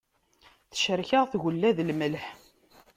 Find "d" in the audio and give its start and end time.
1.77-1.79